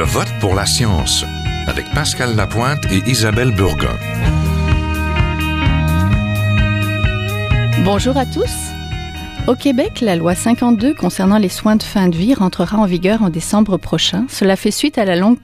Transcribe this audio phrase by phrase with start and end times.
[0.00, 1.26] Je vote pour la science
[1.66, 3.98] avec Pascal Lapointe et Isabelle Burgon.
[7.84, 8.50] Bonjour à tous.
[9.46, 13.22] Au Québec, la loi 52 concernant les soins de fin de vie rentrera en vigueur
[13.22, 14.24] en décembre prochain.
[14.30, 15.36] Cela fait suite à la longue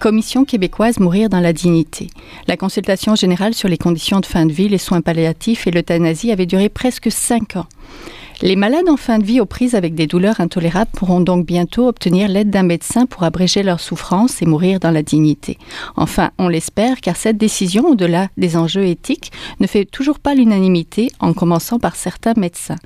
[0.00, 2.10] commission québécoise Mourir dans la dignité.
[2.48, 6.32] La consultation générale sur les conditions de fin de vie, les soins palliatifs et l'euthanasie
[6.32, 7.66] avait duré presque cinq ans.
[8.44, 11.86] Les malades en fin de vie aux prises avec des douleurs intolérables pourront donc bientôt
[11.86, 15.58] obtenir l'aide d'un médecin pour abréger leur souffrance et mourir dans la dignité.
[15.94, 19.30] Enfin, on l'espère, car cette décision, au-delà des enjeux éthiques,
[19.60, 22.78] ne fait toujours pas l'unanimité, en commençant par certains médecins.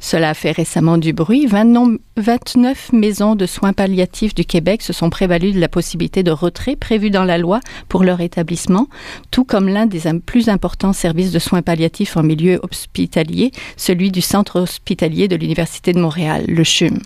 [0.00, 1.46] Cela a fait récemment du bruit.
[1.46, 6.76] 29 maisons de soins palliatifs du Québec se sont prévalues de la possibilité de retrait
[6.76, 8.88] prévue dans la loi pour leur établissement,
[9.30, 14.22] tout comme l'un des plus importants services de soins palliatifs en milieu hospitalier, celui du
[14.22, 14.93] Centre hospitalier
[15.28, 16.98] de l'Université de Montréal, le CHUM.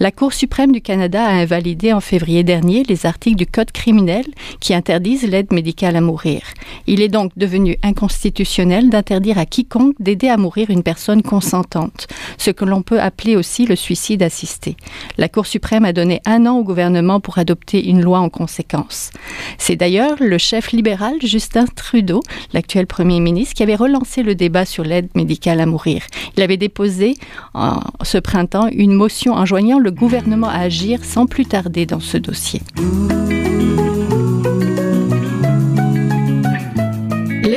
[0.00, 4.24] La Cour suprême du Canada a invalidé en février dernier les articles du Code criminel
[4.58, 6.42] qui interdisent l'aide médicale à mourir.
[6.88, 12.50] Il est donc devenu inconstitutionnel d'interdire à quiconque d'aider à mourir une personne consentante, ce
[12.50, 14.76] que l'on peut appeler aussi le suicide assisté.
[15.16, 19.12] La Cour suprême a donné un an au gouvernement pour adopter une loi en conséquence.
[19.58, 22.20] C'est d'ailleurs le chef libéral Justin Trudeau,
[22.52, 26.02] l'actuel premier ministre, qui avait relancé le débat sur l'aide médicale à mourir.
[26.36, 27.14] Il avait déposé
[27.54, 32.16] en ce printemps une motion enjoignant le gouvernement à agir sans plus tarder dans ce
[32.16, 32.62] dossier.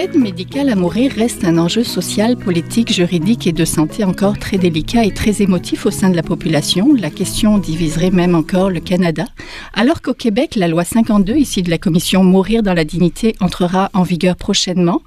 [0.08, 4.58] L'aide médicale à mourir reste un enjeu social, politique, juridique et de santé encore très
[4.58, 6.94] délicat et très émotif au sein de la population.
[6.94, 9.25] La question diviserait même encore le Canada.
[9.73, 13.89] Alors qu'au Québec, la loi 52, ici de la commission Mourir dans la dignité, entrera
[13.94, 15.02] en vigueur prochainement.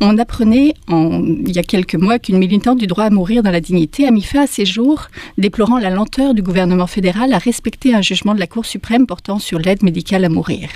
[0.00, 3.60] On apprenait il y a quelques mois qu'une militante du droit à mourir dans la
[3.60, 5.06] dignité a mis fin à ses jours,
[5.38, 9.38] déplorant la lenteur du gouvernement fédéral à respecter un jugement de la Cour suprême portant
[9.38, 10.68] sur l'aide médicale à mourir.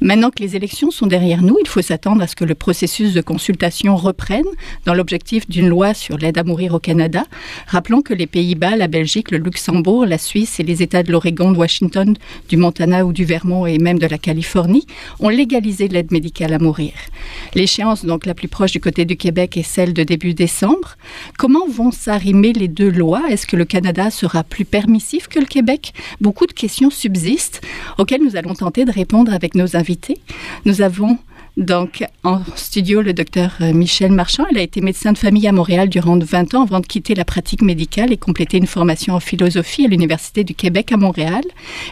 [0.00, 3.14] Maintenant que les élections sont derrière nous, il faut s'attendre à ce que le processus
[3.14, 4.44] de consultation reprenne
[4.84, 7.24] dans l'objectif d'une loi sur l'aide à mourir au Canada.
[7.66, 11.50] Rappelons que les Pays-Bas, la Belgique, le Luxembourg, la Suisse et les États de l'Oregon,
[11.50, 12.14] de Washington,
[12.50, 14.86] du Montana ou du Vermont et même de la Californie
[15.18, 16.92] ont légalisé l'aide médicale à mourir.
[17.54, 20.96] L'échéance donc la plus proche du côté du Québec est celle de début décembre.
[21.38, 23.22] Comment vont s'arrimer les deux lois?
[23.30, 25.94] Est-ce que le Canada sera plus permissif que le Québec?
[26.20, 27.62] Beaucoup de questions subsistent
[27.96, 30.18] auxquelles nous allons tenter de répondre avec nos invités.
[30.66, 31.16] Nous avons
[31.58, 34.44] donc, en studio, le docteur euh, Michel Marchand.
[34.48, 37.24] Elle a été médecin de famille à Montréal durant 20 ans avant de quitter la
[37.24, 41.42] pratique médicale et compléter une formation en philosophie à l'Université du Québec à Montréal.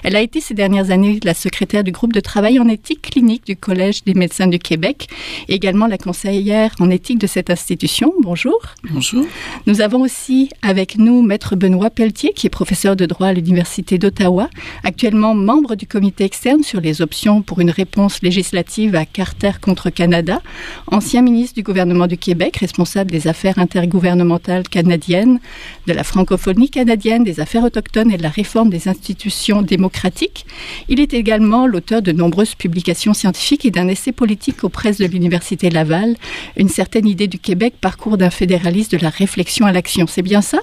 [0.05, 3.45] Elle a été ces dernières années la secrétaire du groupe de travail en éthique clinique
[3.45, 5.09] du Collège des médecins du Québec,
[5.49, 8.15] et également la conseillère en éthique de cette institution.
[8.23, 8.61] Bonjour.
[8.89, 9.27] Bonjour.
[9.67, 13.99] Nous avons aussi avec nous Maître Benoît Pelletier, qui est professeur de droit à l'Université
[13.99, 14.49] d'Ottawa,
[14.85, 19.91] actuellement membre du comité externe sur les options pour une réponse législative à Carter contre
[19.91, 20.41] Canada,
[20.87, 25.39] ancien ministre du gouvernement du Québec, responsable des affaires intergouvernementales canadiennes,
[25.87, 30.47] de la francophonie canadienne, des affaires autochtones et de la réforme des institutions démocratiques.
[30.89, 35.07] Il est également l'auteur de nombreuses publications scientifiques et d'un essai politique aux presses de
[35.07, 36.17] l'Université Laval,
[36.57, 40.07] Une certaine idée du Québec, parcours d'un fédéraliste de la réflexion à l'action.
[40.07, 40.61] C'est bien ça?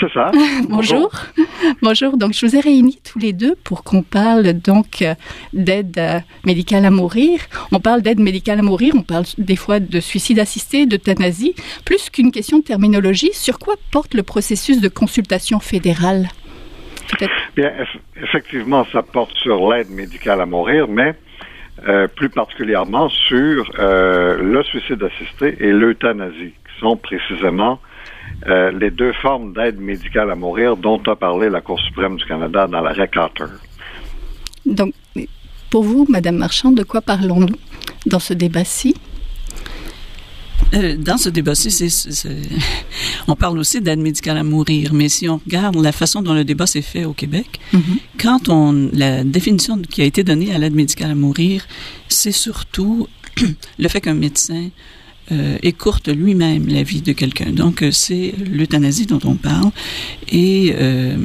[0.00, 0.30] C'est ça.
[0.68, 1.10] Bonjour.
[1.82, 2.16] Bonjour.
[2.16, 5.14] Donc, je vous ai réunis tous les deux pour qu'on parle donc euh,
[5.52, 7.40] d'aide euh, médicale à mourir.
[7.72, 8.94] On parle d'aide médicale à mourir.
[8.96, 11.54] On parle des fois de suicide assisté, d'euthanasie.
[11.84, 16.28] Plus qu'une question de terminologie, sur quoi porte le processus de consultation fédérale?
[17.56, 17.72] Bien,
[18.22, 21.14] effectivement, ça porte sur l'aide médicale à mourir, mais
[21.88, 27.80] euh, plus particulièrement sur le suicide assisté et l'euthanasie, qui sont précisément
[28.46, 32.24] euh, les deux formes d'aide médicale à mourir dont a parlé la Cour suprême du
[32.24, 33.46] Canada dans l'arrêt Carter.
[34.64, 34.94] Donc,
[35.70, 37.56] pour vous, Madame Marchand, de quoi parlons-nous
[38.06, 38.94] dans ce débat-ci?
[40.74, 41.88] Euh, dans ce débat-ci,
[43.26, 46.44] on parle aussi d'aide médicale à mourir, mais si on regarde la façon dont le
[46.44, 47.98] débat s'est fait au Québec, mm-hmm.
[48.20, 51.66] quand on la définition qui a été donnée à l'aide médicale à mourir,
[52.08, 53.08] c'est surtout
[53.78, 54.68] le fait qu'un médecin
[55.30, 57.50] euh, écourte lui-même la vie de quelqu'un.
[57.50, 59.70] Donc, euh, c'est l'euthanasie dont on parle.
[60.30, 61.16] Et euh,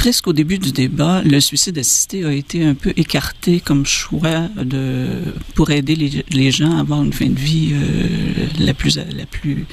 [0.00, 4.48] presque au début du débat, le suicide assisté a été un peu écarté comme choix
[4.56, 5.08] de
[5.54, 9.26] pour aider les, les gens à avoir une fin de vie euh, la plus la
[9.26, 9.66] plus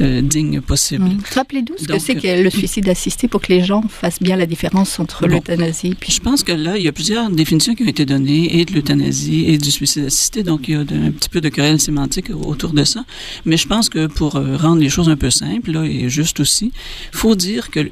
[0.00, 1.06] euh, digne possible.
[1.06, 1.22] Mmh.
[1.34, 4.46] Rappelez-nous ce que c'est que le suicide assisté pour que les gens fassent bien la
[4.46, 5.96] différence entre l'euthanasie.
[5.98, 6.12] Puis...
[6.12, 8.72] Je pense que là, il y a plusieurs définitions qui ont été données et de
[8.72, 12.30] l'euthanasie et du suicide assisté, donc il y a un petit peu de querelle sémantique
[12.30, 13.04] autour de ça.
[13.44, 16.38] Mais je pense que pour euh, rendre les choses un peu simples là, et juste
[16.38, 16.70] aussi,
[17.10, 17.90] faut dire que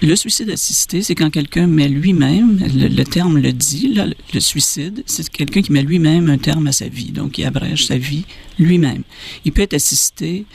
[0.00, 5.02] le suicide assisté, c'est quand quelqu'un met lui-même, le, terme le dit, là, le, suicide,
[5.06, 8.24] c'est quelqu'un qui met lui-même un terme à sa vie, donc qui abrège sa vie
[8.58, 9.02] lui-même.
[9.44, 10.46] Il peut être assisté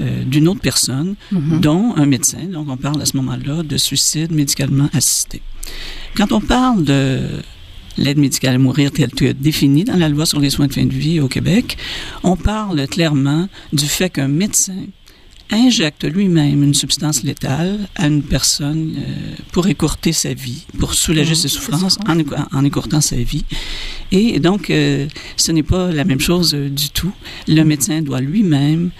[0.00, 1.60] euh, d'une autre personne, mm-hmm.
[1.60, 2.44] dont un médecin.
[2.50, 5.42] Donc, on parle à ce moment-là de suicide médicalement assisté.
[6.14, 7.20] Quand on parle de
[7.98, 10.84] l'aide médicale à mourir telle que définie dans la loi sur les soins de fin
[10.84, 11.76] de vie au Québec,
[12.22, 14.84] on parle clairement du fait qu'un médecin
[15.50, 21.32] injecte lui-même une substance létale à une personne euh, pour écourter sa vie, pour soulager
[21.32, 22.18] mmh, ses souffrances en,
[22.52, 23.44] en, écourtant sa vie.
[24.12, 25.06] Et donc, euh,
[25.36, 27.12] ce n'est pas la même chose euh, du tout.
[27.48, 28.90] Le médecin doit lui-même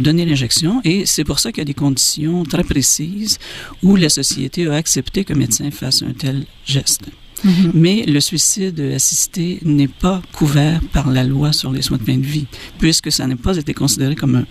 [0.00, 3.38] donner l'injection et c'est pour ça qu'il y a des conditions très précises
[3.80, 7.04] où la société a accepté que le médecin fasse un tel geste.
[7.44, 7.50] Mmh.
[7.72, 12.16] Mais le suicide assisté n'est pas couvert par la loi sur les soins de fin
[12.16, 12.46] de vie,
[12.80, 14.46] puisque ça n'a pas été considéré comme un,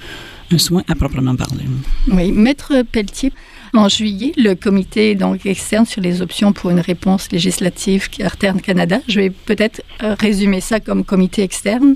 [0.52, 1.64] un soin à proprement parler.
[2.12, 3.32] Oui, Maître Pelletier,
[3.74, 9.00] en juillet, le comité donc externe sur les options pour une réponse législative Arterne Canada,
[9.08, 11.96] je vais peut-être euh, résumer ça comme comité externe,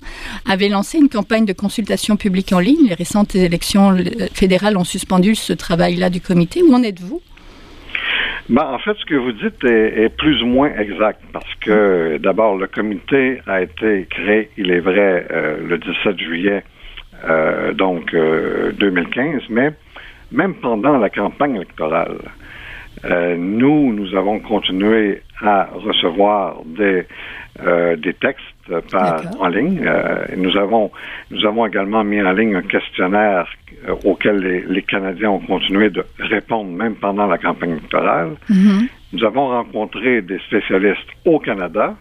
[0.50, 2.88] avait lancé une campagne de consultation publique en ligne.
[2.88, 3.96] Les récentes élections
[4.34, 6.62] fédérales ont suspendu ce travail-là du comité.
[6.64, 7.22] Où en êtes-vous?
[8.50, 12.58] Ben, en fait, ce que vous dites est, plus ou moins exact parce que d'abord,
[12.58, 16.64] le comité a été créé, il est vrai, euh, le 17 juillet
[17.28, 19.72] euh, donc 2015, euh, mais
[20.32, 22.18] même pendant la campagne électorale,
[23.06, 27.06] euh, nous, nous avons continué à recevoir des,
[27.98, 29.82] des textes par, en ligne.
[30.36, 30.92] nous avons
[31.32, 33.48] nous avons également mis en ligne un questionnaire
[34.04, 38.36] auquel les, les, Canadiens ont continué de répondre même pendant la campagne électorale.
[38.50, 38.88] Mm-hmm.
[39.14, 41.96] Nous avons rencontré des spécialistes au Canada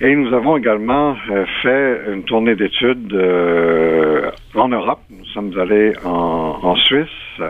[0.00, 5.00] et nous avons également euh, fait une tournée d'études euh, en Europe.
[5.10, 7.40] Nous sommes allés en, Suisse,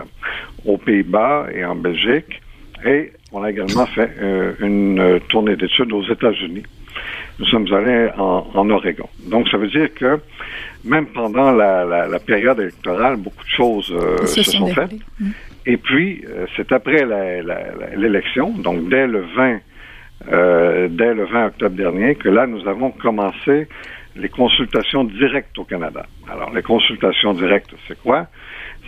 [0.65, 2.41] aux Pays-Bas et en Belgique.
[2.83, 6.63] Et on a également fait euh, une tournée d'études aux États-Unis.
[7.37, 9.07] Nous sommes allés en, Oregon.
[9.27, 10.19] Donc, ça veut dire que
[10.83, 13.93] même pendant la, période électorale, beaucoup de choses
[14.25, 14.91] se, sont, faites.
[15.19, 15.29] Mm.
[15.67, 16.25] Et puis,
[16.57, 17.05] c'est après
[17.95, 19.59] l'élection, donc dès le 20
[20.27, 23.67] euh, dès le 20 octobre dernier que là, nous avons commencé
[24.15, 26.05] les consultations directes au Canada.
[26.29, 28.27] Alors, les consultations directes, c'est quoi?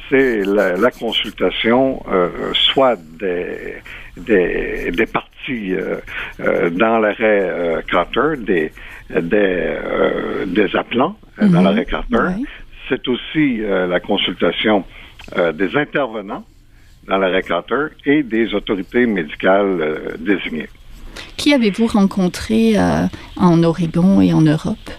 [0.09, 3.75] C'est la, consultation euh, soit des,
[4.17, 8.73] des, des parties euh, dans l'arrêt Carter, des,
[9.09, 9.77] des,
[10.47, 11.63] des appelants dans mhm.
[11.63, 12.27] l'arrêt Carter.
[12.89, 14.83] C'est aussi la consultation
[15.53, 16.43] des intervenants
[17.07, 20.67] dans l'arrêt Carter et des autorités médicales désignées.
[21.37, 23.05] Qui avez-vous rencontré euh,
[23.37, 24.89] en Oregon et en Europe?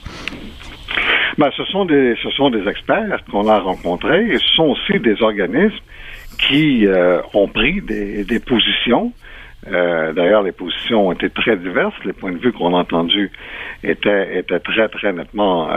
[1.38, 5.00] Ben, ce sont des ce sont des experts qu'on a rencontrés et ce sont aussi
[5.00, 5.84] des organismes
[6.46, 9.12] qui euh, ont pris des, positions.
[9.70, 11.94] Euh, D'ailleurs, les positions ont été très diverses.
[12.04, 13.30] Les points de vue qu'on a entendus
[13.82, 15.68] étaient, étaient très, très nettement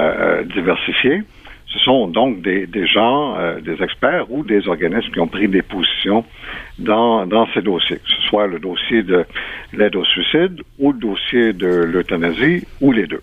[0.45, 1.21] diversifiés.
[1.67, 5.61] Ce sont donc des, des gens, des experts ou des organismes qui ont pris des
[5.61, 6.23] positions
[6.79, 9.25] dans, dans ces dossiers, que ce soit le dossier de
[9.73, 13.21] l'aide au suicide ou le dossier de l'euthanasie ou les deux.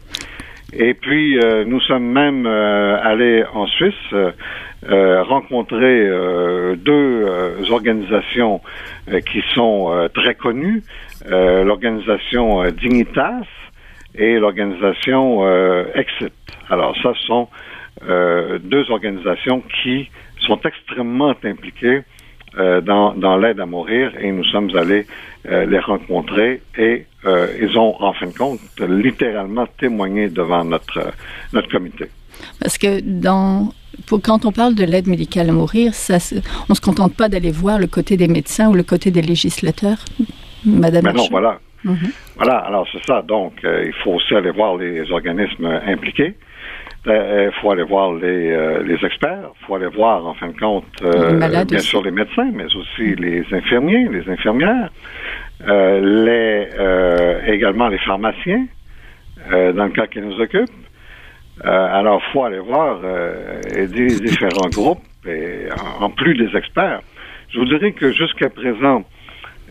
[0.72, 6.10] Et puis, euh, nous sommes même euh, allés en Suisse euh, rencontrer
[6.76, 7.24] deux
[7.70, 8.60] organisations
[9.30, 10.82] qui sont très connues,
[11.30, 13.46] l'organisation Dignitas
[14.16, 15.46] et l'organisation
[15.94, 16.32] Exit.
[16.68, 17.48] Alors, ça sont
[18.00, 20.08] deux organisations qui
[20.46, 22.02] sont extrêmement impliquées
[22.58, 25.06] euh, dans, dans l'aide à mourir et nous sommes allés
[25.48, 31.12] euh, les rencontrer et euh, ils ont en fin de compte littéralement témoigné devant notre
[31.54, 32.10] notre comité.
[32.60, 33.72] Parce que dans
[34.06, 36.18] pour, quand on parle de l'aide médicale à mourir, ça,
[36.68, 40.04] on se contente pas d'aller voir le côté des médecins ou le côté des législateurs,
[40.66, 41.04] Madame.
[41.04, 41.58] Mais non, voilà.
[41.84, 42.12] Mhm.
[42.36, 43.22] Voilà, alors c'est ça.
[43.22, 46.34] Donc, il faut aussi aller voir les organismes impliqués.
[47.04, 50.34] Il ben, euh, faut aller voir les, euh, les experts, il faut aller voir, en
[50.34, 54.88] fin de compte, euh, bien sûr les médecins, mais aussi les infirmiers, les infirmières,
[55.66, 56.68] les,
[57.48, 58.66] également les pharmaciens,
[59.50, 60.70] dans le cas qui nous occupe.
[61.64, 63.00] alors, il faut aller voir
[63.74, 65.66] les différents groupes, et
[66.00, 67.00] en, plus des experts.
[67.52, 69.02] Je vous dirais que jusqu'à présent,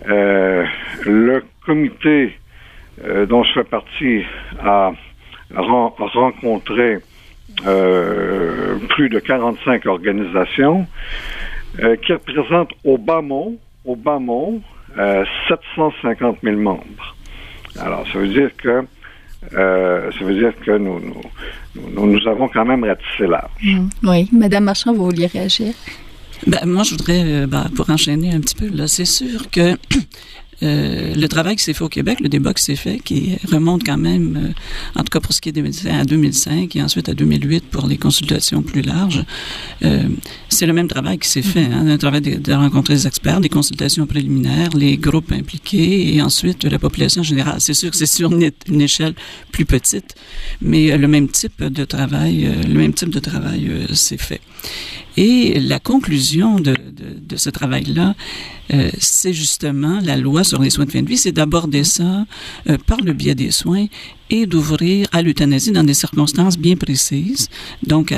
[0.06, 2.38] le comité
[3.30, 4.26] dont je fais partie
[4.62, 4.92] a
[5.56, 7.00] rencontré
[7.66, 10.88] euh, plus de 45 organisations
[11.80, 13.56] euh, qui représentent au bas mot,
[13.86, 14.62] au bas mot,
[15.48, 17.16] 750 000 membres.
[17.80, 18.84] Alors, ça veut dire que
[19.54, 21.00] euh, ça veut dire que nous
[21.76, 23.50] nous, nous, avons quand même ratissé large.
[23.64, 23.90] Mmh.
[24.04, 24.30] oui.
[24.32, 25.74] Madame Marchand, vous vouliez réagir?
[26.46, 29.78] Ben, moi, je voudrais, ben, pour enchaîner un petit peu, là, c'est sûr que
[30.64, 33.84] euh, le travail qui s'est fait au Québec, le débat qui s'est fait, qui remonte
[33.84, 37.10] quand même, euh, en tout cas pour ce qui est des à 2005 et ensuite
[37.10, 39.24] à 2008 pour les consultations plus larges,
[39.84, 40.04] euh,
[40.50, 43.50] c'est le même travail qui s'est fait, hein, un travail de, rencontrer des experts, des
[43.50, 47.60] consultations préliminaires, les groupes impliqués et ensuite la population générale.
[47.60, 49.16] C'est sûr que c'est sur une, une, échelle
[49.52, 50.16] plus petite,
[50.62, 54.42] mais le même type de travail, le même type de travail s'est fait.
[55.18, 58.16] Et la conclusion de, de, de ce travail-là,
[58.74, 62.26] euh, c'est justement la loi sur les soins de fin de vie, c'est d'aborder ça
[62.70, 63.88] euh, par le biais des soins
[64.30, 67.50] et d'ouvrir à l'euthanasie dans des circonstances bien précises,
[67.86, 68.14] donc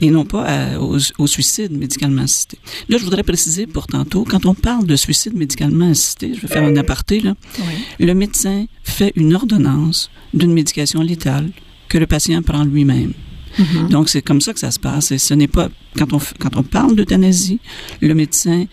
[0.00, 2.58] et non pas à, au, au, suicide médicalement assisté.
[2.88, 6.48] Là, je voudrais préciser pour tantôt, quand on parle de suicide médicalement assisté, je vais
[6.48, 8.06] faire un aparté là, oui.
[8.06, 11.50] le médecin fait une ordonnance d'une médication létale
[11.88, 13.12] que le patient prend lui-même.
[13.58, 13.88] Mm-hmm.
[13.88, 15.12] Donc, c'est comme ça que ça se passe.
[15.12, 17.60] Et ce n'est pas, quand on, quand on parle d'euthanasie,
[18.00, 18.66] le médecin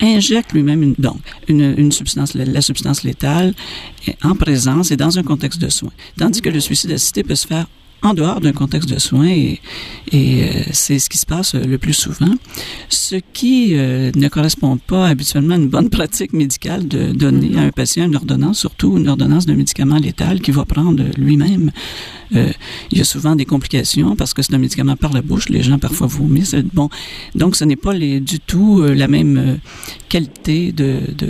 [0.00, 3.54] injecte lui-même donc, une, une, substance, la, la, substance létale
[4.22, 5.92] en présence et dans un contexte de soins.
[6.18, 7.66] Tandis que le suicide assisté peut se faire
[8.04, 9.60] en dehors d'un contexte de soins et,
[10.12, 12.34] et euh, c'est ce qui se passe le plus souvent.
[12.88, 17.54] Ce qui euh, ne correspond pas habituellement à une bonne pratique médicale de donner mm
[17.54, 17.58] -hmm.
[17.58, 21.70] à un patient une ordonnance, surtout une ordonnance d'un médicament létal qu'il va prendre lui-même.
[22.34, 22.50] Euh,
[22.90, 25.62] il y a souvent des complications parce que c'est un médicament par la bouche, les
[25.62, 26.56] gens parfois vomissent.
[26.72, 26.88] Bon,
[27.34, 29.54] donc ce n'est pas les, du tout euh, la même euh,
[30.08, 31.28] qualité de, de,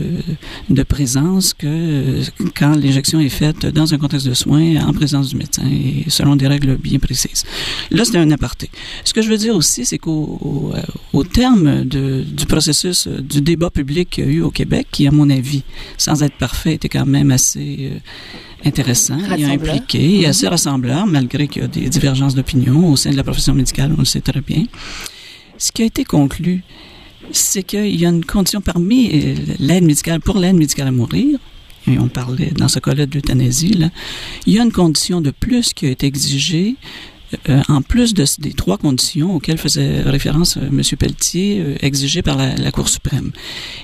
[0.71, 2.21] de présence que
[2.55, 6.37] quand l'injection est faite dans un contexte de soins en présence du médecin et selon
[6.37, 7.45] des règles bien précises.
[7.91, 8.71] Là, c'est un aparté.
[9.05, 10.73] Ce que je veux dire aussi, c'est qu'au au,
[11.13, 15.07] au, terme de, du processus du débat public qu'il y a eu au Québec, qui,
[15.07, 15.63] à mon avis,
[15.99, 17.99] sans être parfait, était quand même assez euh,
[18.69, 20.31] intéressant et impliqué et Mhm.
[20.31, 23.93] assez rassembleur, malgré qu'il y a des divergences d'opinion au sein de la profession médicale,
[23.97, 24.65] on le sait très bien.
[25.59, 26.63] Ce qui a été conclu,
[27.31, 29.09] c'est qu'il y a une condition parmi
[29.59, 31.39] l'aide médicale, pour l'aide médicale à mourir,
[31.87, 33.91] et on parlait dans ce cas-là de l'euthanasie, là,
[34.47, 36.77] il y a une condition de plus qui a été exigée
[37.49, 40.83] euh, en plus de, des trois conditions auxquelles faisait référence euh, M.
[40.99, 43.31] Pelletier, euh, exigées par la, la, Cour suprême.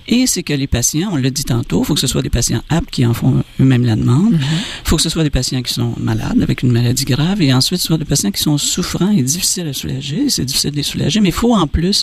[0.09, 2.31] Et c'est que les patients, on l'a dit tantôt, il faut que ce soit des
[2.31, 4.33] patients aptes qui en font eux-mêmes la demande.
[4.33, 4.85] Il mm -hmm.
[4.85, 7.81] faut que ce soit des patients qui sont malades, avec une maladie grave, et ensuite,
[7.81, 10.29] ce soit des patients qui sont souffrants et difficiles à soulager.
[10.29, 11.99] C'est difficile de les soulager, mais il faut en plus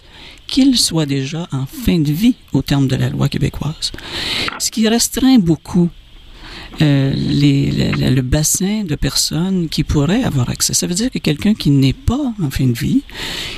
[0.48, 3.92] qu'ils soient déjà en fin de vie au terme de la loi québécoise.
[4.60, 5.90] Ce qui restreint beaucoup
[6.82, 10.74] euh, les, le, le, bassin de personnes qui pourraient avoir accès.
[10.74, 13.02] Ça veut dire que quelqu'un qui n'est pas en fin de vie,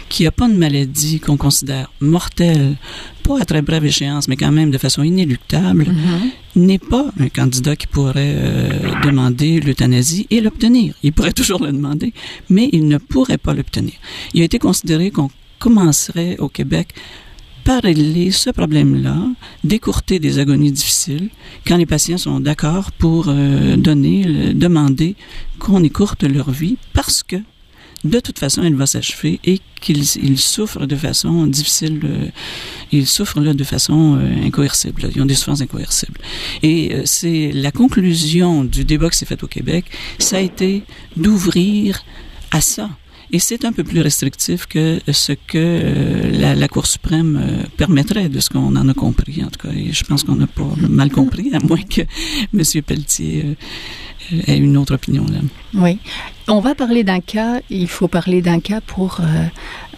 [0.08, 2.78] qui n'a pas une maladie qu'on considère mortelle,
[3.24, 6.68] pas à très brève échéance, mais quand même de façon inéluctable, mm -hmm.
[6.68, 8.70] n'est pas un candidat qui pourrait euh,
[9.04, 10.94] demander l'euthanasie et l'obtenir.
[11.04, 12.14] Il pourrait toujours le demander,
[12.50, 13.96] mais il ne pourrait pas l'obtenir.
[14.34, 16.88] Il a été considéré qu'on commencerait au Québec
[17.70, 19.16] par régler ce problème-là,
[19.64, 21.30] d'écourter des agonies difficiles,
[21.68, 25.16] quand les patients sont d'accord pour euh, donner, le, demander
[25.60, 27.36] qu'on écourte leur vie, parce que
[28.04, 32.30] de toute façon, elle va s'achever et qu'ils ils souffrent de façon difficile, euh,
[32.92, 36.20] ils souffrent là de façon euh, incoercible, ils ont des souffrances incoercibles.
[36.64, 39.86] Et euh, c'est la conclusion du débat qui s'est fait au Québec,
[40.18, 40.82] ça a été
[41.18, 42.04] d'ouvrir
[42.50, 42.90] à ça.
[43.32, 48.28] Et c'est un peu plus restrictif que ce que euh, la, Cour suprême euh, permettrait,
[48.28, 49.74] de ce qu'on en a compris, en tout cas.
[49.74, 52.02] Et je pense qu'on n'a pas mal compris, à moins que
[52.54, 52.82] M.
[52.84, 53.56] Pelletier
[54.34, 55.26] euh, une autre opinion.
[55.74, 55.98] Oui.
[56.48, 59.22] On va parler d'un cas, il faut parler d'un cas pour...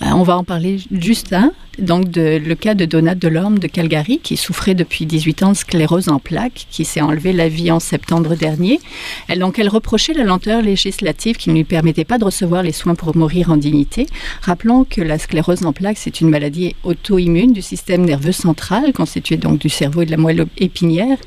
[0.02, 4.20] on va en parler juste un, donc de, le cas de Donat Delorme de Calgary,
[4.22, 7.80] qui souffrait depuis 18 ans de sclérose en plaques, qui s'est enlevé la vie en
[7.80, 8.80] septembre dernier.
[9.28, 12.72] Elle, donc, elle reprochait la lenteur législative qui ne lui permettait pas de recevoir les
[12.72, 14.08] soins pour mourir en dignité.
[14.42, 19.38] Rappelons que la sclérose en plaques, c'est une maladie auto-immune du système nerveux central, constituée
[19.38, 21.18] donc du cerveau et de la moelle épinière.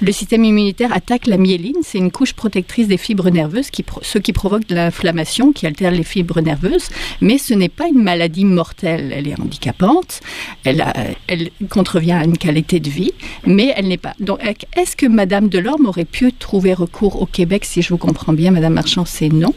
[0.00, 4.18] Le système immunitaire attaque la myéline, c'est une couche protectrice des fibres nerveuses, qui ce
[4.18, 6.88] qui provoque de l'inflammation, qui altère les fibres nerveuses,
[7.20, 10.20] mais ce n'est pas une maladie mortelle, elle est handicapante,
[10.64, 10.92] elle, a,
[11.26, 13.12] elle contrevient à une qualité de vie,
[13.44, 14.14] mais elle n'est pas.
[14.20, 14.38] Donc,
[14.78, 18.50] est-ce que Madame Delorme aurait pu trouver recours au Québec, si je vous comprends bien,
[18.52, 19.54] Madame Marchand, c'est non?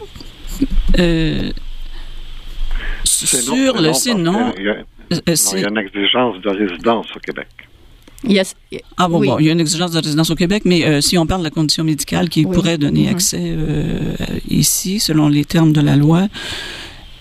[1.00, 1.52] Euh,
[3.06, 7.48] Sur non, le c'est a, non, il y a une exigence de résidence au Québec.
[8.27, 8.56] Yes.
[8.98, 9.27] Ah bon, oui.
[9.27, 11.42] bon, il y a une exigence de résidence au Québec, mais euh, si on parle
[11.42, 12.53] de la condition médicale qui oui.
[12.53, 13.12] pourrait donner mm -hmm.
[13.12, 14.15] accès euh,
[14.50, 16.27] ici, selon les termes de la loi,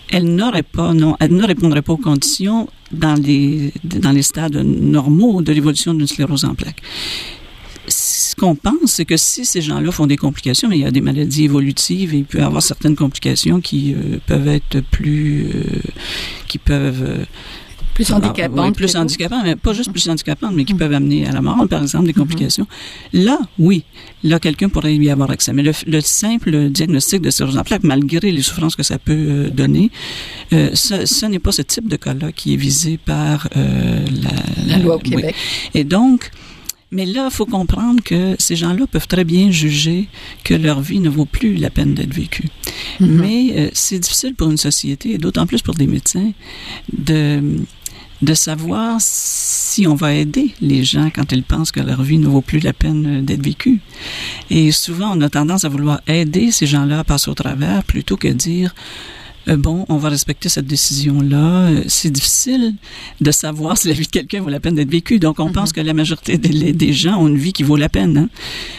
[0.09, 4.55] elle n'aurait pas, non, elle ne répondrait pas aux conditions dans les, dans les stades
[4.97, 6.81] normaux de l'évolution d'une sclérose en plaques.
[7.87, 10.91] Ce qu'on pense, c'est que si ces gens-là font des complications, mais il y a
[10.91, 15.47] des maladies évolutives et il peut y avoir certaines complications qui euh, peuvent être plus,
[16.47, 17.25] qui peuvent
[17.93, 18.75] plus handicapantes.
[18.75, 21.81] plus handicapantes, mais pas juste plus handicapantes, mais qui peuvent amener à la mort, par
[21.81, 22.67] exemple, des complications.
[23.13, 23.83] Là, oui,
[24.23, 25.53] là, quelqu'un pourrait y avoir accès.
[25.53, 29.49] Mais le, simple diagnostic de cirrhose en plaques, malgré les souffrances que ça peut euh,
[29.49, 29.91] donner,
[30.53, 34.05] euh, ce, n'est pas ce type de cas-là qui est visé par euh,
[34.65, 35.35] la, loi au Québec.
[35.73, 36.31] Et donc,
[36.91, 40.07] mais là, il faut comprendre que ces gens-là peuvent très bien juger
[40.43, 42.49] que leur vie ne vaut plus la peine d'être vécue.
[42.99, 46.31] Mais c'est difficile pour une société, et d'autant plus pour des médecins,
[46.95, 47.41] de
[48.23, 52.27] de savoir si on va aider les gens quand ils pensent que leur vie ne
[52.27, 53.81] vaut plus la peine d'être vécue.
[54.49, 58.17] Et souvent, on a tendance à vouloir aider ces gens-là à passer au travers plutôt
[58.17, 58.73] que dire
[59.47, 61.67] bon, on va respecter cette décision-là.
[61.67, 62.75] Euh, c'est difficile
[63.21, 65.19] de savoir si la vie de quelqu'un vaut la peine d'être vécue.
[65.19, 65.73] Donc, on pense mhm.
[65.75, 68.17] que la majorité des, gens ont une vie qui vaut la peine.
[68.17, 68.29] Hein.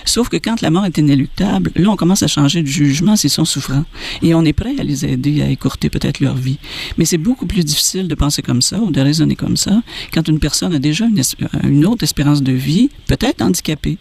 [0.04, 3.30] Sauf que quand la mort est inéluctable, là, on commence à changer de jugement s'ils
[3.30, 3.85] sont souffrants.
[4.23, 6.59] Et on est prêt à les aider à écourter peut-être leur vie.
[6.99, 10.26] Mais c'est beaucoup plus difficile de penser comme ça ou de raisonner comme ça quand
[10.28, 11.23] une personne a déjà une,
[11.68, 13.99] une autre espérance de vie, peut-être handicapée,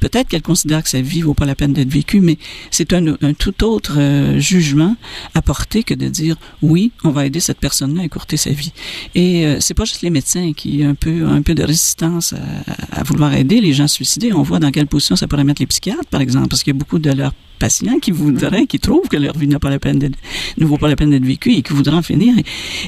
[0.00, 2.38] Peut-être qu'elle considère que sa vie vaut pas la peine d'être vécue, mais
[2.70, 3.04] c'est un,
[3.38, 4.96] tout autre euh, jugement
[5.34, 8.72] à porter que de dire oui, on va aider cette personne-là à écourter sa vie.
[9.14, 12.32] Et euh, c'est pas juste les médecins qui ont un peu un peu de résistance
[12.32, 14.32] à, à, vouloir aider les gens suicidés.
[14.32, 16.76] On voit dans quelle position ça pourrait mettre les psychiatres, par exemple, parce qu'il y
[16.76, 19.78] a beaucoup de leurs patients qui voudraient, qui trouvent que leur vie n'a pas la
[19.78, 20.18] peine d'être,
[20.58, 22.34] ne vaut pas la peine d'être vécue et qui voudraient en finir.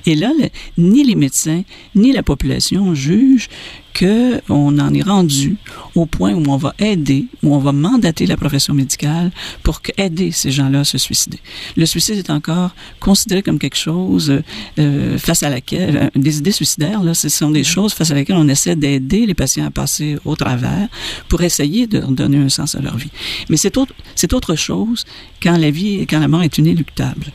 [0.06, 0.30] Et, là,
[0.76, 1.62] ni les médecins,
[1.94, 3.48] ni la population jugent
[3.94, 5.56] que on en est rendu
[5.94, 7.07] au point où on va aider,
[7.42, 9.30] où on va mandater la profession médicale
[9.62, 11.38] pour aider ces gens-là à se suicider.
[11.76, 14.40] Le suicide est encore considéré comme quelque chose
[14.78, 18.14] euh, face à laquelle euh, des idées suicidaires là, ce sont des choses face à
[18.14, 20.88] laquelle on essaie d'aider les patients à passer au travers
[21.28, 23.10] pour essayer de donner un sens à leur vie.
[23.48, 25.04] Mais c'est autre, c'est autre chose
[25.42, 27.32] quand la vie, quand la mort est inéluctable.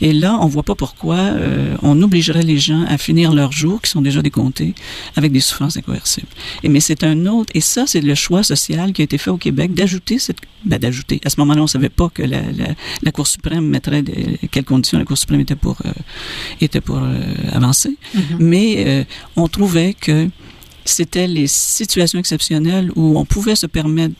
[0.00, 3.80] Et là, on voit pas pourquoi euh, on obligerait les gens à finir leurs jours,
[3.82, 4.74] qui sont déjà décomptés,
[5.16, 6.28] avec des souffrances incoercibles.
[6.62, 9.30] Et mais c'est un autre, et ça, c'est le choix social qui a été fait
[9.30, 11.20] au Québec d'ajouter cette, ben, d'ajouter.
[11.24, 12.68] À ce moment-là, on savait pas que la, la,
[13.02, 15.90] la Cour suprême mettrait des, quelles conditions la Cour suprême était pour euh,
[16.60, 17.20] était pour euh,
[17.52, 18.20] avancer, mm-hmm.
[18.38, 20.28] mais on trouvait que
[20.84, 24.14] c'était les situations exceptionnelles où on pouvait se permettre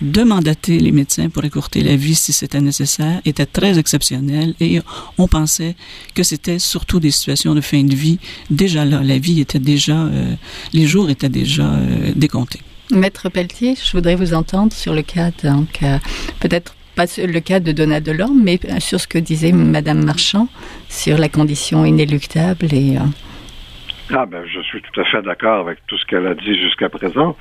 [0.00, 4.80] de mandater les médecins pour écourter la vie si c'était nécessaire était très exceptionnel et
[5.18, 5.76] on pensait
[6.14, 8.18] que c'était surtout des situations de fin de vie.
[8.50, 10.34] Déjà là, la vie était déjà, euh,
[10.72, 12.60] les jours étaient déjà euh, décomptés.
[12.90, 15.98] Maître Pelletier, je voudrais vous entendre sur le cas, donc euh,
[16.40, 20.48] peut-être pas le cas de Donna Delorme, mais sur ce que disait Madame Marchand
[20.88, 22.96] sur la condition inéluctable et
[24.12, 26.88] ah ben, je suis tout à fait d'accord avec tout ce qu'elle a dit jusqu'à
[26.88, 27.36] présent.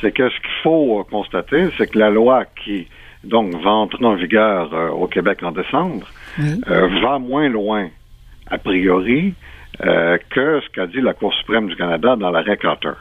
[0.00, 2.88] C'est que ce qu'il faut constater, c'est que la loi qui
[3.24, 6.06] donc va entrer en vigueur euh, au Québec en décembre
[6.38, 7.88] euh, va moins loin,
[8.50, 9.34] a priori,
[9.84, 12.92] euh, que ce qu'a dit la Cour suprême du Canada dans l'arrêt Carter.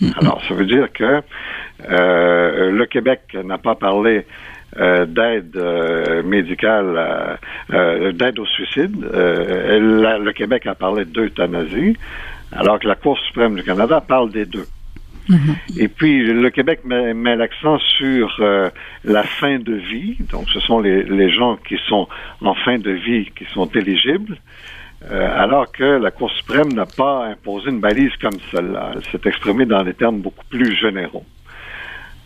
[0.00, 0.18] Mm-hmm.
[0.20, 1.22] Alors, ça veut dire que
[1.88, 4.26] le Québec n'a pas parlé
[4.76, 5.58] d'aide
[6.24, 7.38] médicale,
[7.70, 8.94] d'aide au suicide.
[9.10, 11.96] le Québec a parlé d'euthanasie
[12.52, 14.66] alors que la Cour suprême du Canada parle des deux.
[15.28, 15.80] Mm-hmm.
[15.80, 18.70] Et puis, le Québec met, l'accent sur euh,
[19.04, 20.16] la fin de vie.
[20.30, 22.08] Donc, ce sont les, gens qui sont
[22.42, 24.36] en fin de vie qui sont éligibles,
[25.10, 28.92] euh, alors que la Cour suprême n'a pas imposé une balise comme celle-là.
[28.94, 31.24] Elle s'est exprimée dans des termes beaucoup plus généraux.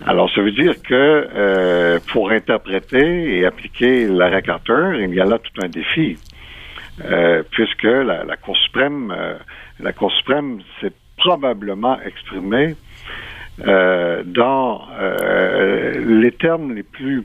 [0.06, 5.24] Alors, ça veut dire que euh, pour interpréter et appliquer l'arrêt Carter, il y a
[5.26, 6.18] là tout un défi,
[7.50, 9.14] puisque la, la Cour suprême
[9.82, 12.76] la Cour suprême s'est probablement exprimée
[13.66, 17.24] euh, dans euh, les termes les plus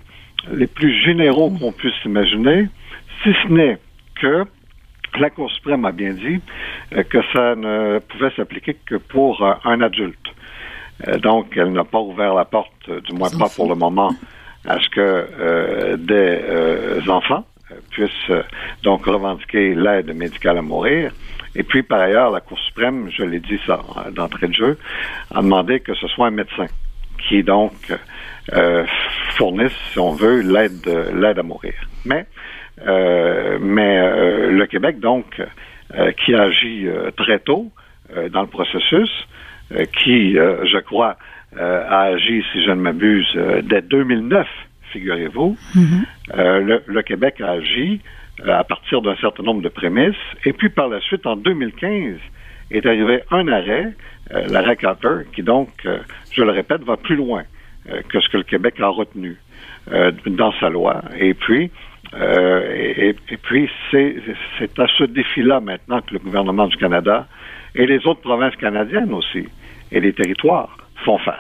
[0.52, 2.68] les plus généraux qu'on puisse imaginer,
[3.24, 3.80] si ce n'est
[4.22, 4.46] que
[5.18, 6.40] la Cour suprême a bien dit
[6.94, 10.28] euh, que ça ne pouvait s'appliquer que pour un adulte.
[11.20, 14.12] donc, elle n'a pas ouvert la porte, du moins pas pour le moment,
[14.68, 17.46] à ce que des enfants
[17.92, 18.32] puissent
[18.84, 21.12] donc revendiquer l'aide médicale à mourir.
[21.56, 24.78] Et puis, par ailleurs, la Cour suprême, je l'ai dit ça d'entrée de jeu,
[25.34, 26.68] a demandé que ce soit un médecin
[27.18, 27.74] qui, donc,
[28.54, 28.86] euh,
[29.32, 31.74] fournisse, si on veut, l'aide l'aide à mourir.
[32.04, 32.26] Mais,
[32.86, 35.42] euh, mais euh, le Québec, donc,
[35.96, 36.88] euh, qui agit
[37.18, 37.72] très tôt
[38.32, 39.10] dans le processus,
[39.94, 41.18] qui, je crois,
[41.58, 44.48] a agi, si je ne m'abuse, dès 2009,
[44.92, 46.60] figurez-vous, mm-hmm.
[46.60, 50.16] le, le, Québec a agi euh, à partir d'un certain nombre de prémices.
[50.46, 52.18] Et puis par la suite, en 2015,
[52.72, 53.94] est arrivé un arrêt,
[54.34, 56.00] euh, l'arrêt Carter, qui donc, euh,
[56.32, 57.44] je le répète, va plus loin
[58.10, 59.38] que ce que le Québec a retenu
[60.26, 61.04] dans sa loi.
[61.20, 61.70] Et puis,
[62.20, 67.28] et, puis, c'est à ce défi-là maintenant que le gouvernement du Canada
[67.76, 69.46] et les autres provinces canadiennes aussi
[69.92, 71.36] et les territoires font face.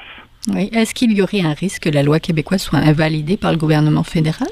[0.53, 0.69] Oui.
[0.73, 4.03] Est-ce qu'il y aurait un risque que la loi québécoise soit invalidée par le gouvernement
[4.03, 4.47] fédéral?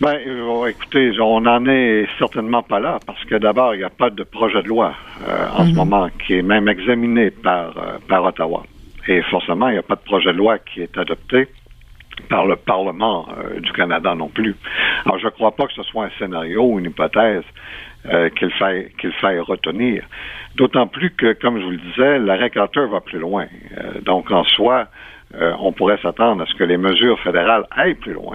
[0.00, 3.90] Ben, euh, écoutez, on n'en est certainement pas là, parce que d'abord, il n'y a
[3.90, 4.94] pas de projet de loi
[5.26, 5.74] euh, en ce mhm.
[5.74, 8.62] moment qui est même examiné par, euh, par Ottawa.
[9.08, 11.48] Et forcément, il n'y a pas de projet de loi qui est adopté
[12.28, 13.28] par le Parlement
[13.60, 14.54] du Canada non plus.
[15.04, 17.44] Alors, je ne crois pas que ce soit un scénario ou une hypothèse
[18.36, 20.04] qu'il faille qu'il faille retenir.
[20.56, 23.46] D'autant plus que, comme je vous le disais, l'arrêt Carter va plus loin.
[24.02, 24.88] donc, en soi,
[25.60, 28.34] on pourrait s'attendre à ce que les mesures fédérales aillent plus loin.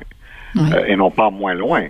[0.55, 1.87] Euh, et non pas moins loin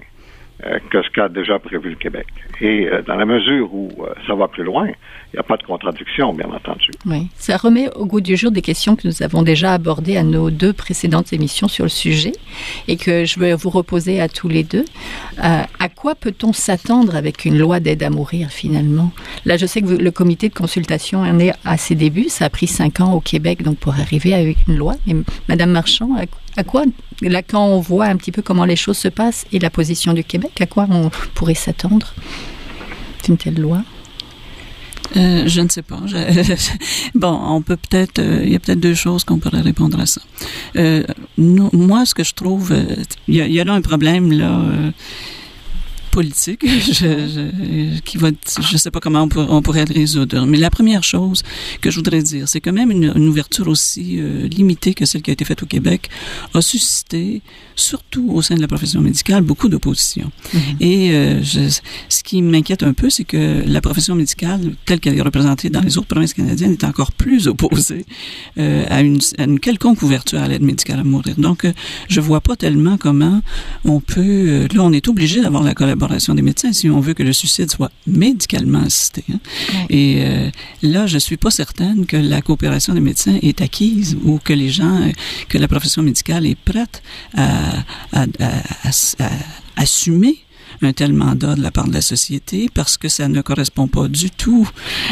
[0.65, 2.27] euh, que ce qu'a déjà prévu le Québec.
[2.61, 3.89] Et euh, dans la mesure où
[4.25, 4.87] ça va plus loin,
[5.33, 6.91] il n'y a pas de contradiction, bien entendu.
[7.07, 10.21] Oui, ça remet au goût du jour des questions que nous avons déjà abordées à
[10.21, 12.33] nos deux précédentes émissions sur le sujet
[12.87, 14.85] et que je vais vous reposer à tous les deux.
[15.43, 19.11] Euh, à quoi peut-on s'attendre avec une loi d'aide à mourir finalement?
[19.45, 22.29] Là, je sais que le comité de consultation en est à ses débuts.
[22.29, 24.93] Ça a pris cinq ans au Québec donc pour arriver avec une loi.
[25.07, 25.15] Mais
[25.49, 26.11] Madame Marchand,
[26.55, 26.83] à, quoi
[27.23, 30.13] là quand on voit un petit peu comment les choses se passent et la position
[30.13, 32.13] du Québec, à quoi on pourrait s'attendre?
[33.25, 33.79] D'une telle loi?
[35.15, 35.99] Euh, je ne sais pas.
[37.15, 40.05] bon, on peut peut-être, euh, il y a peut-être deux choses qu'on pourrait répondre à
[40.05, 40.21] ça.
[40.75, 41.03] Euh,
[41.37, 42.73] moi, ce que je trouve,
[43.27, 44.61] il y, a, là un problème là
[46.13, 48.29] politique je, qui va,
[48.61, 50.45] je sais pas comment on, pourrait le résoudre.
[50.45, 51.41] Mais la première chose
[51.81, 55.31] que je voudrais dire, c'est que même une, ouverture aussi euh, limitée que celle qui
[55.31, 56.09] a été faite au Québec
[56.53, 57.41] a suscité,
[57.75, 60.31] surtout au sein de la profession médicale, beaucoup d'opposition.
[60.53, 60.59] Mm-hmm.
[60.81, 61.61] Et euh, je,
[62.09, 65.81] ce qui m'inquiète un peu, c'est que la profession médicale, telle qu'elle est représentée dans
[65.81, 68.05] les autres provinces canadiennes, est encore plus opposée
[68.59, 71.33] euh, à, une, à une quelconque ouverture à l'aide médicale à mourir.
[71.39, 71.65] Donc,
[72.07, 73.41] je vois pas tellement comment
[73.83, 74.67] on peut.
[74.71, 77.69] là, on est obligé d'avoir la collaboration des médecins si on veut que le suicide
[77.71, 79.23] soit médicalement assisté.
[79.31, 79.39] Hein.
[79.89, 80.49] Et euh,
[80.81, 84.69] là, je suis pas certaine que la coopération des médecins est acquise ou que les
[84.69, 85.11] gens,
[85.49, 87.01] que la profession médicale est prête
[87.35, 87.79] à,
[88.11, 88.89] à, à,
[89.19, 89.29] à
[89.75, 90.42] assumer
[90.81, 94.07] un tel mandat de la part de la société parce que ça ne correspond pas
[94.07, 94.69] du tout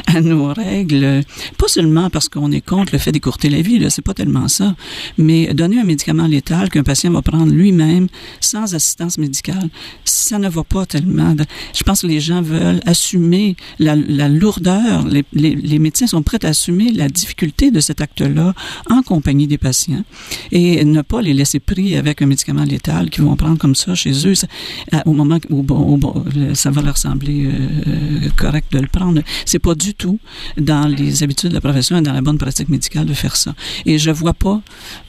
[0.08, 1.22] à nos règles.
[1.58, 4.48] Pas seulement parce qu'on est contre le fait d'écourter la vie, là, c'est pas tellement
[4.48, 4.76] ça,
[5.18, 8.08] mais donner un médicament létal qu'un patient va prendre lui-même
[8.40, 9.70] sans assistance médicale,
[10.06, 11.36] ça ne va pas tellement.
[11.74, 13.96] Je pense que les gens veulent assumer la,
[14.30, 15.06] lourdeur.
[15.34, 18.54] Les, médecins sont prêts à assumer la difficulté de cet acte-là
[18.90, 20.04] en compagnie des patients
[20.52, 23.96] et ne pas les laisser pris avec un médicament létal qu'ils vont prendre comme ça
[23.96, 24.34] chez eux
[25.06, 29.22] au moment bon, ça va leur sembler euh, correct de le prendre.
[29.46, 30.20] C'est pas du tout
[30.58, 33.54] dans les habitudes de la profession et dans la bonne pratique médicale de faire ça.
[33.86, 34.62] Et je vois pas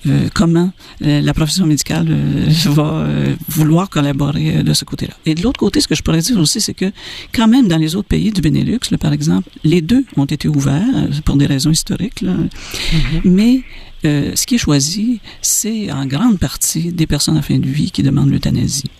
[0.06, 0.72] euh, comment
[1.04, 2.08] euh, la profession médicale
[2.66, 3.06] va
[3.48, 5.14] vouloir collaborer de ce côté-là.
[5.26, 6.90] Et de l'autre côté, ce que je pourrais dire aussi, c'est que
[7.32, 11.08] quand même dans les autres pays du Benelux, par exemple, les deux ont été ouverts
[11.24, 12.32] pour des raisons historiques, là.
[12.32, 13.20] Mm-hmm.
[13.24, 13.62] mais
[14.04, 17.90] euh, ce qui est choisi, c'est en grande partie des personnes en fin de vie
[17.90, 18.90] qui demandent l'euthanasie.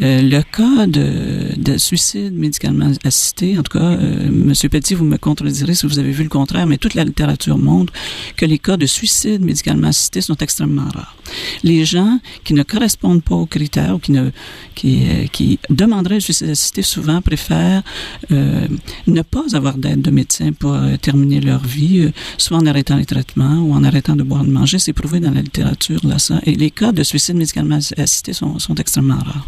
[0.00, 5.04] Euh, le cas de, de, suicide médicalement assisté, en tout cas, euh, Monsieur Petit, vous
[5.04, 7.92] me contredirez si vous avez vu le contraire, mais toute la littérature montre
[8.36, 11.16] que les cas de suicide médicalement assisté sont extrêmement rares.
[11.62, 14.30] Les gens qui ne correspondent pas aux critères ou qui ne
[14.74, 17.82] qui, euh, qui demanderaient le suicide assisté souvent préfèrent
[18.30, 23.58] ne pas avoir d'aide de médecin pour terminer leur vie, soit en arrêtant les traitements
[23.58, 26.40] ou en arrêtant de boire de manger, c'est prouvé dans la littérature, là, ça.
[26.44, 29.46] Et les cas de suicide médicalement assisté sont, sont extrêmement rares.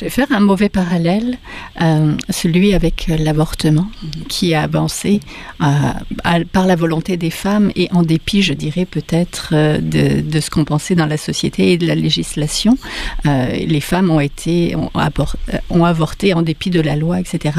[0.00, 1.36] Je vais faire un mauvais parallèle,
[1.82, 3.86] euh, celui avec l'avortement,
[4.28, 5.20] qui a avancé
[5.60, 10.48] euh, par la volonté des femmes et en dépit, je dirais peut-être, euh, de, ce
[10.48, 12.78] qu'on pensait dans la société et de la législation.
[13.24, 17.58] les femmes ont été ont, avorté en dépit de la loi, etc.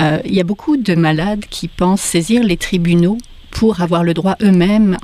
[0.00, 3.18] il y a beaucoup de malades qui pensent saisir les tribunaux
[3.52, 4.96] pour avoir le droit eux-mêmes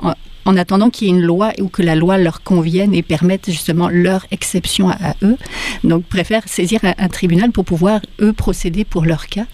[0.45, 3.51] en attendant qu'il y ait une loi ou que la loi leur convienne et permette
[3.51, 5.37] justement leur exception à, eux.
[5.83, 9.47] Donc, préfèrent saisir un, tribunal pour pouvoir, eux, procéder pour leur cas.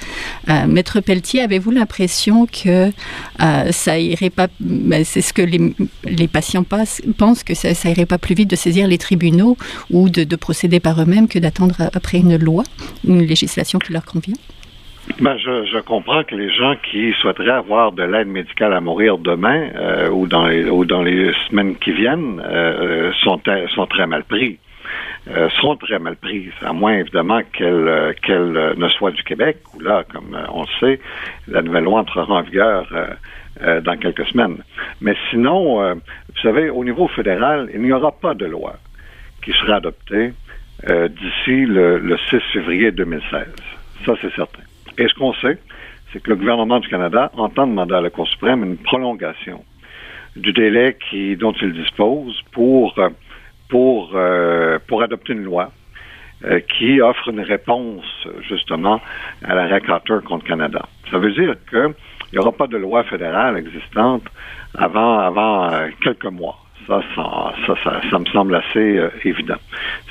[0.49, 2.91] Euh, Maître Pelletier, avez-vous l'impression que
[3.43, 8.07] euh, ça irait pas, ben, c'est ce que les, patients pensent, que ça, ça, irait
[8.07, 9.57] pas plus vite de saisir les tribunaux
[9.91, 12.65] ou de, de procéder par eux-mêmes que d'attendre après une loi
[13.05, 14.35] une législation qui leur convient?
[15.19, 19.69] Ben, je, comprends que les gens qui souhaiteraient avoir de l'aide médicale à mourir demain
[19.75, 23.41] euh, ou, dans les, ou dans les semaines qui viennent euh, sont,
[23.75, 24.59] sont très mal pris.
[25.29, 29.81] Euh, seront très mal pris, à moins évidemment qu'elle qu'elle ne soit du Québec, où
[29.81, 31.01] là, comme on le sait,
[31.49, 32.87] la nouvelle loi entrera en vigueur
[33.61, 34.57] dans quelques semaines.
[35.01, 38.77] Mais sinon, vous savez, au niveau fédéral, il n'y aura pas de loi
[39.45, 40.33] qui sera adoptée
[40.89, 43.47] d'ici le, 6 février 2016.
[44.07, 44.63] Ça, c'est certain.
[44.99, 45.59] Et ce qu'on sait,
[46.13, 49.65] c'est que le gouvernement du Canada entend demander à la Cour suprême une prolongation
[50.37, 52.95] du délai qui, dont il dispose pour,
[53.69, 54.17] pour,
[54.87, 55.73] pour adopter une loi
[56.43, 58.99] euh, qui offre une réponse justement
[59.45, 60.87] à la Carter contre Canada.
[61.11, 61.93] Ça veut dire qu'il
[62.33, 64.23] n'y aura pas de loi fédérale existante
[64.75, 66.57] avant, avant euh, quelques mois.
[67.15, 69.59] Ça ça, ça, ça, me semble assez euh, évident.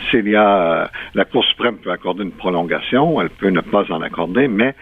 [0.10, 4.02] S'il y a, la Cour suprême peut accorder une prolongation, elle peut ne pas en
[4.02, 4.74] accorder, mais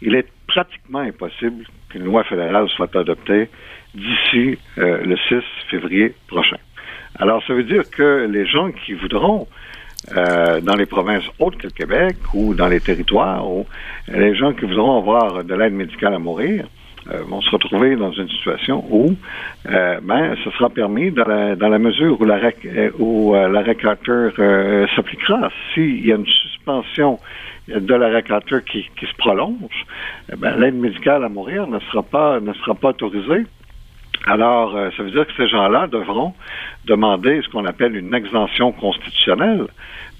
[0.00, 3.48] il est pratiquement impossible qu'une loi fédérale soit adoptée
[3.94, 6.56] d'ici le 6 février prochain.
[7.18, 9.46] Alors, ça veut dire que les gens qui voudront
[10.16, 13.66] euh, dans les provinces autres que le Québec ou dans les territoires où
[14.08, 16.66] les gens qui voudront avoir de l'aide médicale à mourir
[17.10, 19.14] euh, vont se retrouver dans une situation où
[19.70, 22.38] euh, ben, ce sera permis dans la, dans la mesure où la
[22.98, 24.28] où l'arrêt Carter
[24.94, 25.50] s'appliquera.
[25.72, 27.18] S'il y a une suspension
[27.68, 29.86] de l'arrêt Carter qui, qui se prolonge,
[30.32, 33.46] eh ben, l'aide médicale à mourir ne sera pas ne sera pas autorisée
[34.26, 36.34] alors, euh, ça veut dire que ces gens-là devront
[36.84, 39.66] demander ce qu'on appelle une exemption constitutionnelle,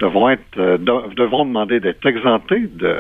[0.00, 2.98] devront être, euh, devront demander d'être exemptés de,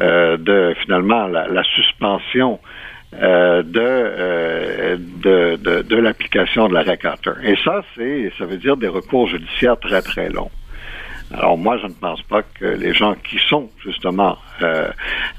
[0.00, 2.58] euh, de finalement la, suspension
[3.12, 7.32] de, de, de, de l'application de la Carter.
[7.42, 10.50] Et ça, c'est, ça veut dire des recours judiciaires très très longs.
[11.32, 14.88] Alors moi, je ne pense pas que les gens qui sont justement euh,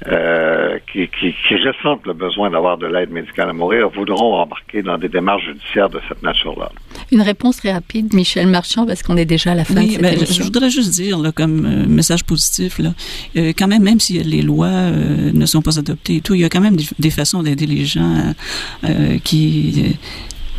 [0.06, 4.82] euh, qui, qui, qui, ressentent le besoin d'avoir de l'aide médicale à mourir voudront embarquer
[4.82, 6.70] dans des démarches judiciaires de cette nature-là.
[7.12, 10.00] Une réponse très rapide, Michel Marchand, parce qu'on est déjà à la fin de cette
[10.00, 12.94] ben, Je voudrais juste dire, là, comme euh, message positif, là,
[13.36, 16.40] euh, quand même, même si les lois euh, ne sont pas adoptées et tout, il
[16.40, 18.34] y a quand même des, des façons d'aider les gens
[19.24, 19.94] qui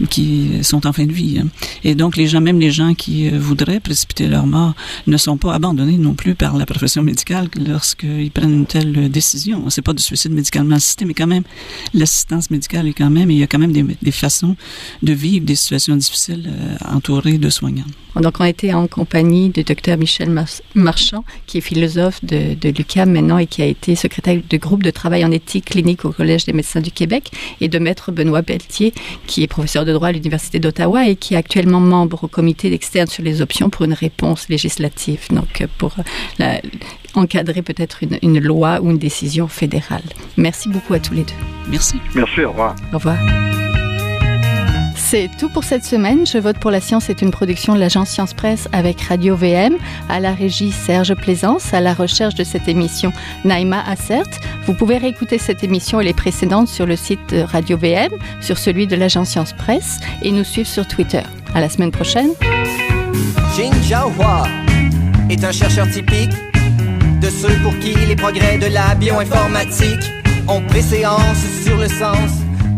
[0.10, 1.40] qui sont en fin de vie.
[1.40, 1.48] Hein.
[1.84, 4.74] Et donc, les gens, même les gens qui euh, voudraient précipiter leur mort,
[5.08, 9.70] ne sont pas abandonnés non plus par la profession médicale lorsqu'ils prennent une telle décision.
[9.70, 11.44] C'est pas du suicide médicalement assisté, mais quand même,
[11.94, 14.56] l'assistance médicale est quand même, il y a quand même des, façons
[15.02, 17.84] de vivre des situations difficiles euh, entourées de soignants.
[18.16, 20.30] Donc, on a été en compagnie du docteur Michel
[20.76, 24.92] Marchand, qui est philosophe de, de maintenant et qui a été secrétaire du groupe de
[24.92, 28.94] travail en éthique clinique au Collège des médecins du Québec, et de maître Benoît Pelletier,
[29.26, 32.70] qui est professeur de droit à l'Université d'Ottawa et qui est actuellement membre au comité
[32.70, 35.96] d'externe sur les options pour une réponse législative, donc pour
[36.40, 36.62] la,
[37.16, 40.04] encadrer peut-être une, une loi ou une décision fédérale.
[40.38, 41.34] Merci beaucoup à tous les deux.
[41.70, 41.98] Merci.
[42.16, 42.76] Merci, au revoir.
[42.92, 43.63] Au revoir.
[45.14, 46.26] C'est tout pour cette semaine.
[46.26, 49.78] Je vote pour la science est une production de l'agence Science Presse avec Radio VM,
[50.10, 53.14] à la régie Serge Plaisance, à la recherche de cette émission
[53.46, 54.26] Naïma Assert.
[54.66, 58.58] Vous pouvez réécouter cette émission et les précédentes sur le site de Radio VM, sur
[58.58, 61.22] celui de l'agence Science Presse et nous suivre sur Twitter.
[61.54, 62.32] À la semaine prochaine.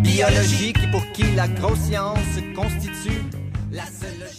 [0.05, 2.17] Biologique pour qui la grosse science
[2.55, 3.21] constitue
[3.71, 4.34] la seule.